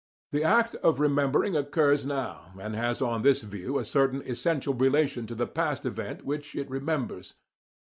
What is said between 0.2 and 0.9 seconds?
The act